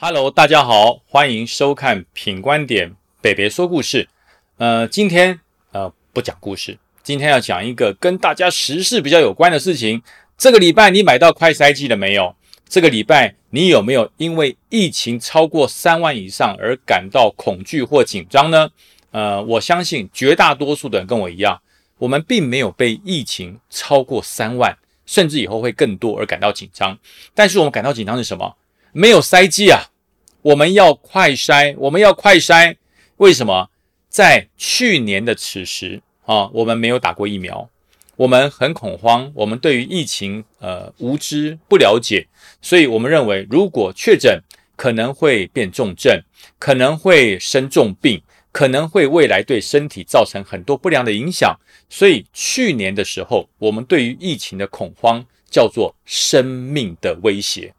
[0.00, 4.08] Hello，大家好，欢迎收看品观点北北说故事。
[4.56, 5.40] 呃，今天
[5.72, 10.00] 呃不讲故事，今天要讲一个跟大家时事比较有关的事情。
[10.36, 12.32] 这个礼拜你买到快筛剂了没有？
[12.68, 18.70] 这个礼拜你有没有因为疫情超过三万以上而感到恐惧或紧张呢？
[19.10, 21.60] 呃，我相信绝大多数的人跟我一样，
[21.98, 26.96] 我们并没有被疫情超过三万，甚至以后会更多而感到紧张。
[27.34, 28.54] 但是我们感到紧张是什么？
[28.92, 29.90] 没有筛剂啊！
[30.42, 32.76] 我们要快筛，我们要快筛。
[33.18, 33.70] 为什么？
[34.08, 37.68] 在去年的此时啊，我们没有打过疫苗，
[38.16, 42.26] 我们很恐慌，我们对于疫情呃无知不了解，
[42.62, 44.40] 所以我们认为如果确诊
[44.76, 46.22] 可能会变重症，
[46.58, 51.54] 可能会生重病，可能会未来对身体造成很多不良的影响。
[51.90, 57.74] 所以去年的时候，我们对于疫情的恐慌叫做生命的威胁。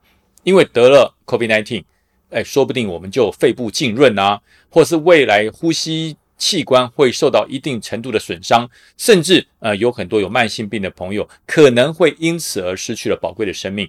[0.50, 1.84] 因为得了 COVID-19，
[2.32, 13.88] 哎，说不定我们就肺部浸润啊，或是未来呼吸器官会受到一定程度的损伤，甚至呃，有很多有慢性病的朋友可能会因此而失去了宝贵的生命。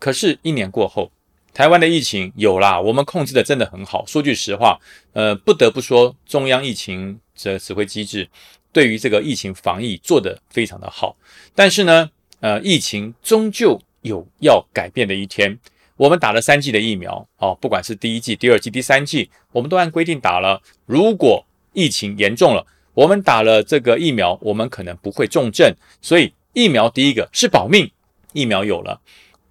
[0.00, 1.12] 可是，一年过后，
[1.52, 4.04] 台湾的疫情有啦，我们控制的真的很好。
[4.04, 4.80] 说句实话，
[5.12, 8.28] 呃，不得不说，中央疫情的指挥机制
[8.72, 11.16] 对于这个疫情防疫做得非常的好。
[11.54, 15.56] 但是呢，呃，疫情终究有要改变的一天。
[15.96, 20.60] 我们打了三剂的疫苗，哦，不管是第一剂、第二剂、第三剂，我们都按规定打了。
[20.86, 25.72] 如果疫情严重了，我们打了这个疫苗，我们可能不会重症。
[26.02, 27.90] 所以疫苗第一个是保命，
[28.32, 29.00] 疫苗有了。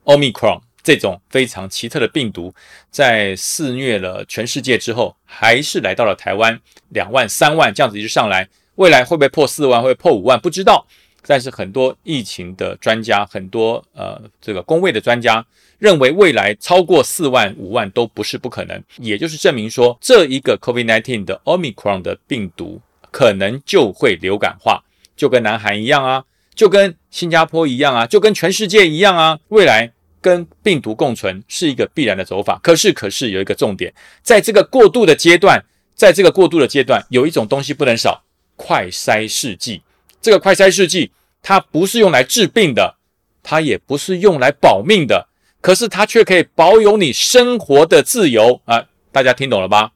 [0.03, 2.53] Omicron 这种非常奇特的病毒，
[2.91, 10.85] 在肆虐了全世界之后，还是来到了台湾，两万、三万这样子一直上来，未来会不会破四万，会破五万，不知道。
[11.25, 15.45] 但是很多疫情的专家，很多呃这个工位的专家
[15.79, 22.81] 认为，未来超过四万五万都不是不可能，也就是证明说，这一个 COVID-19 的 Omicron 的病毒
[23.11, 24.83] 可能就会流感化，
[25.15, 32.59] 就跟南韩一样啊，就跟新加坡一样啊，就跟全世界一样啊，未来跟病毒共存是一个必然的走法。
[32.63, 35.63] 可是，可是有一个重点，在这个过渡的阶段，
[35.95, 38.23] 在这个过渡的阶段，有一种东西不能少，
[38.55, 39.81] 快筛试剂。
[40.21, 41.11] 这个快筛试剂，
[41.43, 42.95] 它不是用来治病的，
[43.43, 45.27] 它也不是用来保命的，
[45.61, 48.85] 可是它却可以保有你生活的自由啊！
[49.11, 49.91] 大家听懂了吧？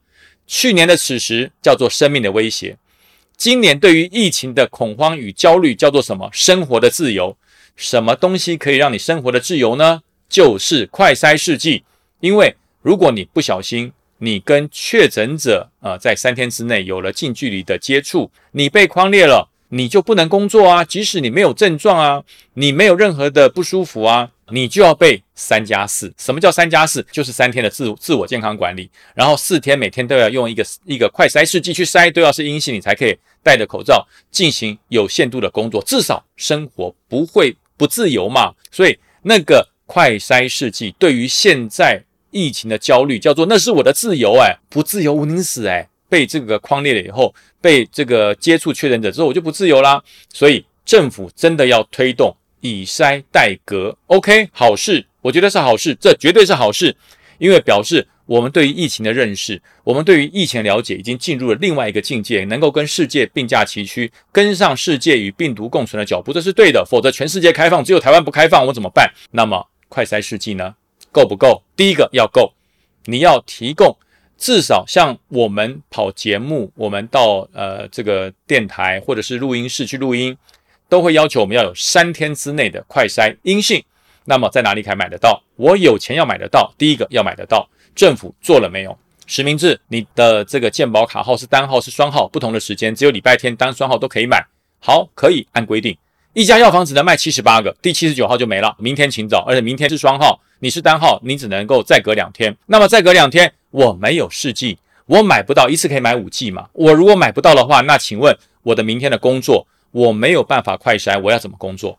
[0.46, 2.76] 去年的此时叫做生命的威胁，
[3.36, 6.28] 今年对于疫情的恐慌与焦虑叫做什么？
[6.32, 7.36] 生活的自由。
[7.74, 10.02] 什么东西可以让你生活的自由呢？
[10.28, 11.84] 就是快筛试剂。
[12.20, 19.48] 因为如果你不小心，你跟确诊者啊在三天之内有了近距离的接触，你被框列了。
[19.70, 20.84] 你就不能工作啊！
[20.84, 22.22] 即使你没有症状啊，
[22.54, 26.12] 你没有任何的不舒服啊，你就要被三加四。
[26.16, 27.06] 什么叫三加四？
[27.12, 38.54] 就是三天的自自我健康管理，然后四天每天都要用一个一个快筛试剂去筛，都要是阴性，你才可以戴着口罩进行有限度的工作，至少生活不会不自由嘛。
[38.70, 45.88] 所以那个快筛试剂对于现在疫情的焦虑，叫做那是我的自由哎，不自由无宁死哎。
[46.08, 50.02] 被这个框列了以后，被这个接触确诊者之后，我就不自由啦。
[50.32, 56.96] 所以政府真的要推动以筛代隔，OK，好事，我觉得是好事，这绝对是好事，
[57.38, 66.84] 因为表示我们对于疫情的认识，我们对于疫情了解已经进入了另外一个境界，能够跟世界并驾齐驱，跟上世界与病毒共存的脚步，这是对的。
[66.84, 69.12] 否则全世界开放，只有台湾不开放，我怎么办？
[69.30, 70.74] 那么快筛试剂呢？
[71.12, 71.62] 够不够？
[71.76, 72.52] 第一个要够，
[73.04, 73.96] 你要提供。
[74.38, 80.34] 至少像我们跑节目，我们到呃这个电台或者是录音室去录音，
[80.88, 83.82] 都会要求我们要有三天之内的快筛阴性。
[84.24, 85.42] 那么在哪里可以买得到？
[85.56, 88.96] 我有钱要买得到，第一个要买得到，政府做了没有？
[89.26, 94.46] 实名制，你的这个健保卡号是单号是双号，不同的时间，只有礼拜天单双号都可以买。
[94.78, 95.96] 好，可以按规定，
[96.32, 98.76] 一家药房只能卖七十八个，第七十九号就没了。
[98.78, 102.56] 明天请早，而且明天是双号，你是单号，你只能够再隔两天。
[102.66, 103.52] 那么再隔两天。
[103.70, 106.68] 我没有试剂，我买不到，一次可以买五剂嘛？
[106.72, 111.98] 我如果买不到的话，那请问我的明天的工作，我没有办法快筛，我要怎么工作？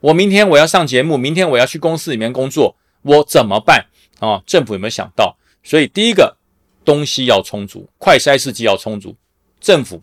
[0.00, 3.84] 我明天我要上节目，明天我要去公司里面工作，我怎么办
[4.18, 4.42] 啊？
[4.46, 5.36] 政府有没有想到？
[5.62, 6.36] 所以第一个
[6.84, 9.14] 东西要充足，快筛试剂要充足，
[9.60, 10.00] 政府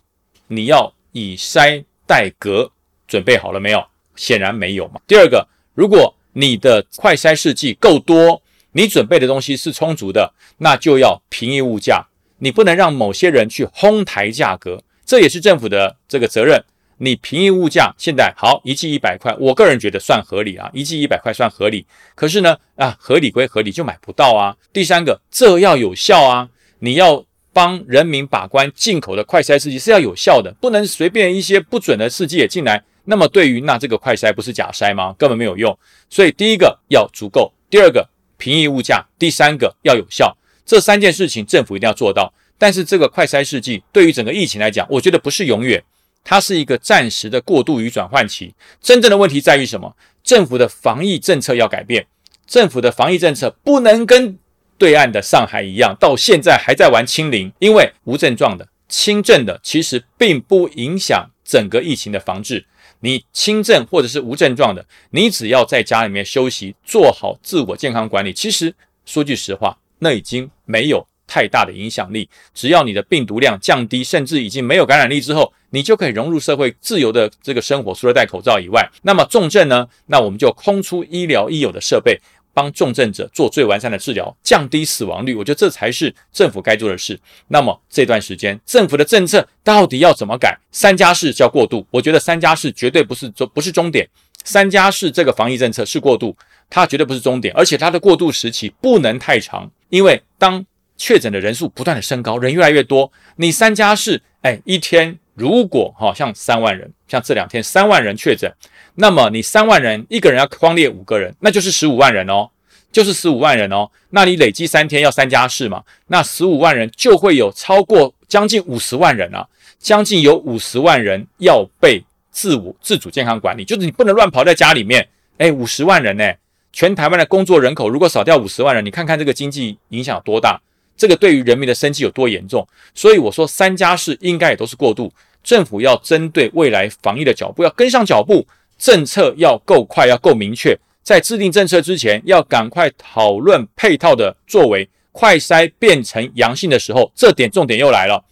[0.47, 2.71] 你要以筛代隔，
[3.07, 3.83] 准备好了没有？
[4.15, 5.01] 显然没有嘛。
[5.07, 8.41] 第二个，如果你的快筛试剂够多。
[8.77, 12.05] 你准备的东西是充足的，那就要平抑物价。
[12.37, 16.63] 你不能让某些人去哄抬价格，这也是政府的这个责任。
[16.99, 21.87] 你平抑物价，现在好一季一百块，我个人觉得算合理啊，一季一百块算合理。
[22.13, 24.55] 可是呢，啊，合理归合理，就买不到啊。
[24.71, 26.47] 第三个，这要有效啊，
[26.77, 32.83] 你要帮人民把关进口的快筛试剂是要有效的，不能随便一些不准的试剂也进来。
[33.05, 35.15] 那么对于那这个快筛不是假筛吗？
[35.17, 35.75] 根本没有用。
[36.11, 38.07] 所以第一个要足够，第二个
[38.37, 42.33] 平抑物价，第三个要有效，这三件事情政府一定要做到。
[42.57, 45.83] 但是这个快筛试剂对于整个疫情来讲，我觉得不是永远。
[46.23, 49.95] 它是一个暂时的过渡与转换期，真正的问题在于什么？
[50.23, 52.05] 政府的防疫政策要改变，
[52.45, 54.37] 政府的防疫政策不能跟
[54.77, 62.65] 对岸的上海一样，到现在还在玩清零，因为无症状的、轻症的，其实并不影响整个疫情的防治。
[63.01, 68.73] 你轻症或者是无症状的，你只要在家里面休息，做好自我健康管理，其实
[69.05, 71.07] 说句实话，那已经没有。
[71.29, 77.93] 太大的影响力，只要你的病毒量降低，甚至已经没有感染力之后，你就可以融入社会，自由的这个生活。
[77.93, 79.85] 除了戴口罩以外，那么重症呢？
[80.05, 82.17] 那我们就空出医疗已有的设备，
[82.57, 85.35] 帮重症者做最完善的治疗，降低死亡率。
[85.35, 87.19] 我觉得这才是政府该做的事。
[87.49, 90.57] 那么这段时间，政府的政策到底要怎么改？
[90.71, 94.09] 三加四叫过渡，我觉得三加四绝对不是终不是终点。
[94.43, 96.35] 三加四这个防疫政策是过渡，
[96.67, 100.65] 它绝对不是终点，而且它的过渡时期不能太长，因为当
[100.97, 103.11] 确诊的人数不断的升高，人越来越多。
[103.35, 108.51] 你三加四，哎，一天如果哈像三万人，像这两天三万人确诊，
[108.95, 112.49] 那么你三万人一个人要框列五个人，那就是十五万人哦，
[112.91, 113.87] 就是十五万人哦。
[114.09, 119.47] 那你累积三天要三加四嘛，那十五万人就会有超过将近五十万人啊，
[119.77, 125.07] 将近有五十万人要被自我自主健康管理，就是你不能乱跑在家里面。
[125.37, 126.33] 哎，五十万人呢，
[126.73, 130.59] 全台湾的工作人口如果少掉五十万人，你看看这个经济影响有多大。
[130.97, 132.67] 这个对于人民的生计有多严重？
[132.95, 135.13] 所以我说三加四应该也都是过渡。
[135.47, 138.45] 政府要针对未来防疫的脚步要跟上脚步，
[138.77, 140.77] 政策要够快，要够明确。
[141.01, 144.89] 在制定政策之前，要赶快讨论配套的作为。
[145.13, 148.25] 快筛变成阳性的时候，这点重点又来了。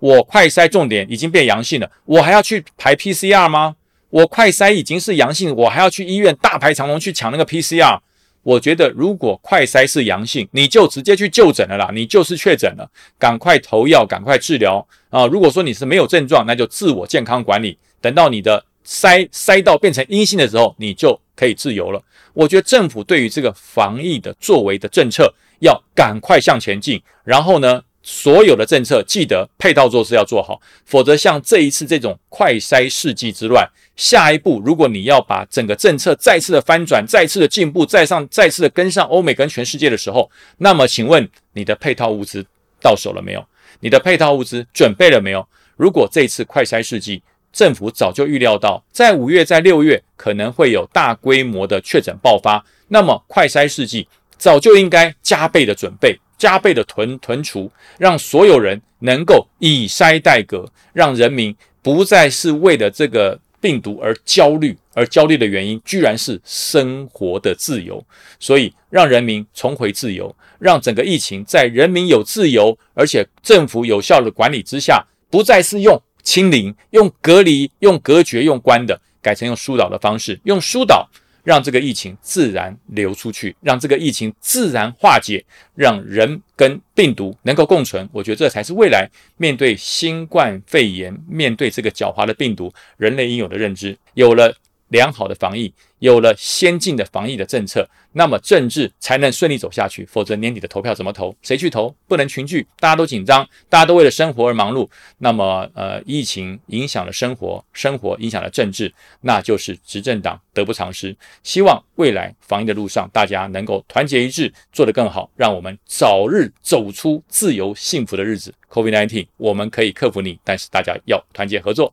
[0.00, 3.76] 我快筛重点已经变阳性了，我还要去排 PCR 吗？
[4.10, 8.00] 我快筛已经是阳性，我还要去医院大排长龙去抢那个 PCR？
[8.42, 14.86] 我觉得，如果快筛是阳性，你就直接去就诊了啦，你就是确诊了，赶快投药，赶快治疗
[15.16, 15.26] 啊！
[15.26, 22.02] 如果说你是没有症状，那就自我健康管理，等到你的筛筛到变成阴性的时候，你就可以自由了。
[22.34, 27.82] 我觉得政府对于这个防疫的作为的政策要赶快向前进，然后呢？
[28.08, 42.46] 所有的政策记得配套措施要做好，否则像这一次这种快筛世纪之乱，下一步如果你要把整个政策再次的翻转、再次的进步、再上、再次的跟上欧美跟全世界的时候，那么请问你的配套物资
[42.80, 43.44] 到手了没有？
[43.80, 45.46] 你的配套物资准备了没有？
[45.76, 54.06] 如果这次快筛世纪政府早就预料到在五月、在六月可能会有大规模的确诊爆发，那么快筛世纪
[54.36, 56.18] 早就应该加倍的准备。
[56.38, 68.00] 加倍的囤囤储，让所有人能够以筛代隔，让人民不再是为了这个病毒而焦虑，而焦虑的原因居然是生活的自由。
[68.38, 81.08] 所以，让人民重回自由，让整个疫情在人民有自由，而且政府有效的管理之下，不再是用清零、用隔离、用隔绝、用关的，改成用疏导的方式，用疏导。
[81.46, 85.44] 让这个疫情自然流出去，让这个疫情自然化解，
[85.76, 88.08] 让人跟病毒能够共存。
[88.12, 93.96] 我觉得这才是未来面对新冠肺炎、面对这个狡猾的病毒，人类应有的认知。
[94.14, 94.52] 有了。
[94.88, 100.04] 良好的防疫，有了先进的防疫的政策，那么政治才能顺利走下去。
[100.06, 101.34] 否则年底的投票怎么投？
[101.42, 101.94] 谁去投？
[102.06, 104.88] 不能群聚，大家都紧张，大家都为了生活而忙碌。
[105.18, 111.16] 那么，呃，疫情影响了生活，生活影响了政治，那就是执政党得不偿失。
[111.42, 118.54] 希望未来防疫的路上，大家能够团结一致，做得更好，让我们早日走出自由幸福的日子。
[118.70, 121.92] COVID-19，我们可以克服你，但是大家要团结合作。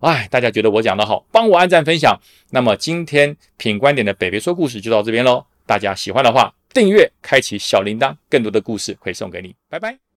[0.00, 2.18] 哎，大家觉得我讲的好，帮我按赞分享。
[2.50, 5.44] 那么今天品观点的北北说故事就到这边喽。
[5.66, 9.54] 大家喜欢的话，订阅，开启小铃铛，更多的故事会送给你。
[9.68, 10.13] 拜拜。